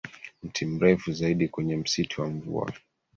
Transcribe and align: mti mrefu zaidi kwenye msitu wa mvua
mti 0.43 0.65
mrefu 0.65 1.11
zaidi 1.13 1.47
kwenye 1.47 1.75
msitu 1.77 2.21
wa 2.21 2.27
mvua 2.29 2.73